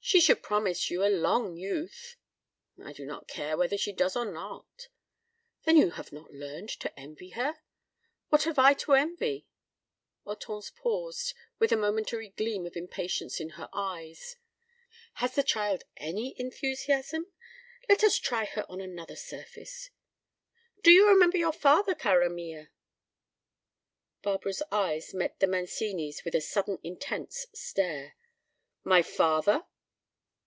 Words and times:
She 0.00 0.20
should 0.20 0.42
promise 0.42 0.90
you 0.90 1.04
a 1.04 1.08
long 1.08 1.56
youth." 1.56 2.16
"I 2.82 2.92
do 2.92 3.06
not 3.06 3.28
care 3.28 3.56
whether 3.56 3.78
she 3.78 3.92
does 3.92 4.16
or 4.16 4.24
not." 4.24 4.88
"Then 5.62 5.76
you 5.76 5.92
have 5.92 6.10
not 6.12 6.32
learned 6.32 6.70
to 6.80 6.98
envy 6.98 7.30
her?" 7.30 7.60
"What 8.28 8.42
have 8.42 8.58
I 8.58 8.74
to 8.74 8.94
envy?" 8.94 9.46
Hortense 10.24 10.70
paused, 10.70 11.32
with 11.60 11.70
a 11.70 11.76
momentary 11.76 12.30
gleam 12.30 12.66
of 12.66 12.74
impatience 12.74 13.38
in 13.38 13.50
her 13.50 13.68
eyes. 13.72 14.34
"Has 15.14 15.36
the 15.36 15.44
child 15.44 15.84
any 15.98 16.34
enthusiasm? 16.40 17.30
Let 17.88 18.02
us 18.02 18.16
try 18.18 18.46
her 18.46 18.66
on 18.68 18.80
another 18.80 19.16
surface. 19.16 19.90
Do 20.82 20.90
you 20.90 21.08
remember 21.08 21.36
your 21.36 21.52
father, 21.52 21.94
cara 21.94 22.28
mia?" 22.30 22.70
Barbara's 24.22 24.62
eyes 24.72 25.14
met 25.14 25.38
the 25.38 25.46
Mancini's 25.46 26.24
with 26.24 26.34
a 26.34 26.40
sudden 26.40 26.80
intense 26.82 27.46
stare. 27.54 28.16
"My 28.82 29.02
father?" 29.02 29.66